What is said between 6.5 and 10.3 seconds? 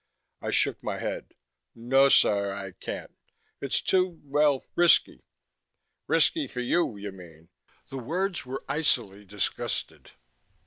you, you mean!" The words were icily disgusted.